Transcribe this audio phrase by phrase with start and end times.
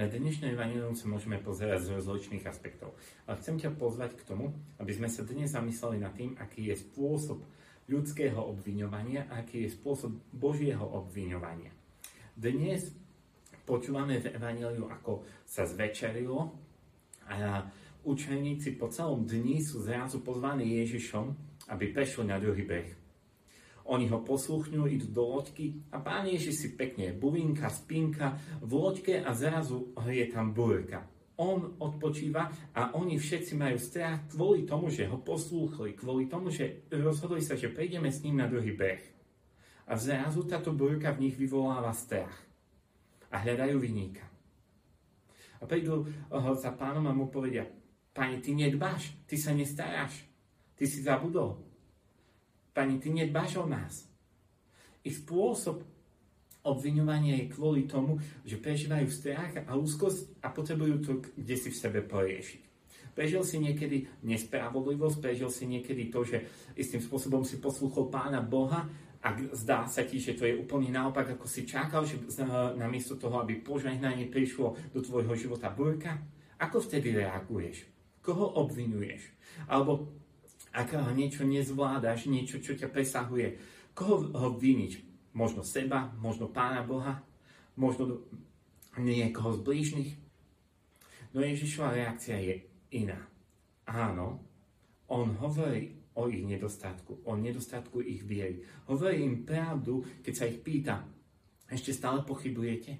[0.00, 2.96] Na dnešné evanilium sa môžeme pozerať z rozličných aspektov.
[3.28, 6.80] Ale chcem ťa pozvať k tomu, aby sme sa dnes zamysleli nad tým, aký je
[6.80, 7.44] spôsob
[7.84, 11.68] ľudského obviňovania a aký je spôsob Božieho obviňovania.
[12.32, 12.96] Dnes
[13.68, 16.48] počúvame v Evangeliu, ako sa zvečerilo
[17.28, 17.68] a
[18.00, 21.28] učeníci po celom dni sú zrazu pozvaní Ježišom,
[21.76, 22.88] aby prešiel na druhý breh.
[23.88, 29.24] Oni ho posluchňujú, idú do loďky a pán Ježiš si pekne buvinka, spinka v loďke
[29.24, 31.06] a zrazu je tam búrka.
[31.40, 36.84] On odpočíva a oni všetci majú strach kvôli tomu, že ho poslúchli, kvôli tomu, že
[36.92, 39.00] rozhodli sa, že prejdeme s ním na druhý breh.
[39.88, 42.36] A zrazu táto búrka v nich vyvoláva strach.
[43.32, 44.28] A hľadajú vyníka.
[45.60, 46.04] A prídu
[46.60, 47.64] za pánom a mu povedia,
[48.10, 50.26] Pani, ty nedbáš, ty sa nestaráš,
[50.74, 51.69] ty si zabudol.
[52.70, 54.06] Pani, ty nedbáš o nás.
[55.02, 55.82] Ich spôsob
[56.60, 61.80] obviňovania je kvôli tomu, že prežívajú strach a úzkosť a potrebujú to kde si v
[61.80, 62.62] sebe poriešiť.
[63.16, 66.46] Prežil si niekedy nespravodlivosť, prežil si niekedy to, že
[66.78, 68.86] istým spôsobom si poslúchol pána Boha
[69.20, 72.16] a zdá sa ti, že to je úplne naopak, ako si čakal, že
[72.78, 76.16] namiesto toho, aby požehnanie prišlo do tvojho života burka,
[76.60, 77.88] ako vtedy reaguješ?
[78.20, 79.32] Koho obvinuješ?
[79.68, 80.12] Alebo
[80.70, 83.58] ak niečo nezvládaš, niečo, čo ťa presahuje,
[83.94, 85.10] koho ho viniť?
[85.34, 87.22] Možno seba, možno Pána Boha,
[87.78, 88.26] možno
[88.98, 90.10] niekoho z blížnych.
[91.30, 92.54] No Ježišova reakcia je
[92.90, 93.18] iná.
[93.86, 94.42] Áno,
[95.06, 98.62] on hovorí o ich nedostatku, o nedostatku ich viery.
[98.90, 101.06] Hovorí im pravdu, keď sa ich pýta,
[101.70, 102.98] ešte stále pochybujete?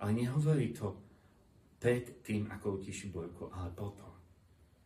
[0.00, 0.96] Ale nehovorí to
[1.76, 4.12] pred tým, ako utiší bojku, ale potom.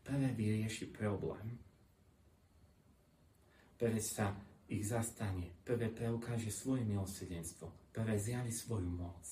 [0.03, 1.70] Prvé vyrieši problém,
[3.81, 4.37] prvé sa
[4.69, 9.25] ich zastane, prvé preukáže svoje milosrdenstvo, prvé zjaví svoju moc.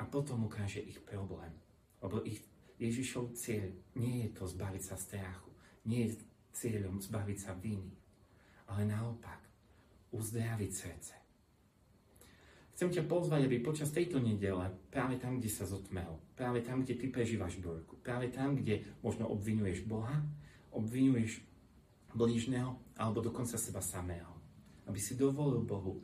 [0.00, 1.52] A potom ukáže ich problém.
[2.00, 2.40] Lebo ich
[2.80, 3.68] Ježišov cieľ
[4.00, 5.52] nie je to zbaviť sa strachu,
[5.84, 6.24] nie je
[6.56, 7.92] cieľom zbaviť sa viny,
[8.72, 9.38] ale naopak
[10.10, 11.14] uzdraviť srdce.
[12.72, 16.96] Chcem ťa pozvať, aby počas tejto nedele, práve tam, kde sa zotmel, práve tam, kde
[16.96, 20.24] ty prežívaš borku, práve tam, kde možno obvinuješ Boha,
[20.72, 21.51] obvinuješ
[22.12, 24.30] blížneho alebo dokonca seba samého.
[24.86, 26.02] Aby si dovolil Bohu,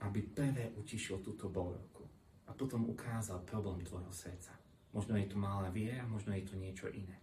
[0.00, 2.04] aby prvé utišil túto bolku
[2.46, 4.54] a potom ukázal problém tvojho srdca.
[4.94, 7.20] Možno je to malá viera, možno je to niečo iné.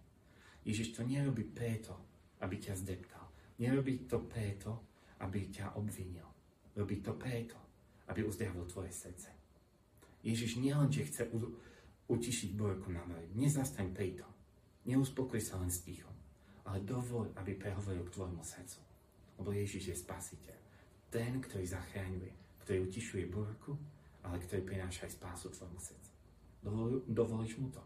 [0.62, 1.96] Ježiš to nerobí preto,
[2.40, 3.24] aby ťa zdeptal.
[3.58, 4.84] Nerobí to preto,
[5.20, 6.28] aby ťa obvinil.
[6.74, 7.58] Robí to preto,
[8.10, 9.30] aby uzdravil tvoje srdce.
[10.24, 11.28] Ježiš nielenže chce
[12.08, 13.30] utišiť bojku na mŕť.
[13.36, 14.32] Nezastaň pri tom.
[14.84, 16.23] Neuspokoj sa len s tichom
[16.64, 18.80] ale dovol, aby prehovoril k tvojmu srdcu.
[19.40, 20.58] Lebo Ježiš je spasiteľ.
[21.12, 22.32] Ten, ktorý zachráňuje,
[22.64, 23.76] ktorý utišuje búrku,
[24.24, 26.10] ale ktorý prináša aj spásu tvojmu srdcu.
[26.64, 27.82] Dovol, dovolíš mu to?